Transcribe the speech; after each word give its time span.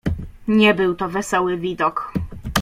"Nie 0.47 0.73
był 0.73 0.95
to 0.95 1.09
wesoły 1.09 1.57
widok." 1.57 2.13